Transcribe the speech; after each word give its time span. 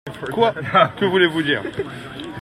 Quoi? 0.31 0.51
que 0.97 1.05
voulez-vous 1.05 1.43
dire?… 1.43 1.61